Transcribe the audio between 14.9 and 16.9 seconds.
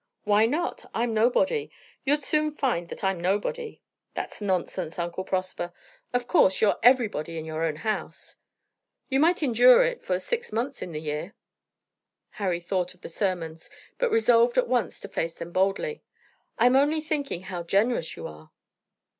to face them boldly. "I am